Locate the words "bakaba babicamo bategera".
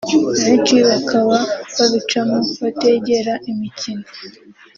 0.89-3.33